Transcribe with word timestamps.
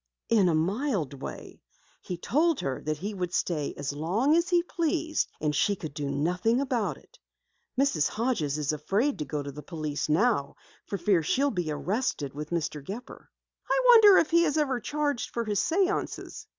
"In 0.29 0.49
a 0.49 0.55
mild 0.55 1.13
way. 1.21 1.61
He 2.01 2.17
told 2.17 2.61
her 2.61 2.81
that 2.87 2.97
he 2.97 3.13
would 3.13 3.31
stay 3.35 3.75
as 3.77 3.93
long 3.93 4.35
as 4.35 4.49
he 4.49 4.63
pleased 4.63 5.29
and 5.39 5.53
she 5.55 5.75
could 5.75 5.93
do 5.93 6.09
nothing 6.09 6.59
about 6.59 6.97
it. 6.97 7.19
Mrs. 7.79 8.09
Hodges 8.09 8.57
is 8.57 8.73
afraid 8.73 9.19
to 9.19 9.25
go 9.25 9.43
to 9.43 9.51
the 9.51 9.61
police 9.61 10.07
for 10.07 10.97
fear 10.97 11.21
she'll 11.21 11.51
be 11.51 11.69
arrested 11.69 12.33
with 12.33 12.49
Mr. 12.49 12.83
Gepper." 12.83 13.29
"I 13.69 13.79
wonder 13.89 14.17
if 14.17 14.31
he 14.31 14.43
ever 14.47 14.79
has 14.79 14.83
charged 14.83 15.29
for 15.35 15.45
his 15.45 15.59
séances?" 15.59 16.47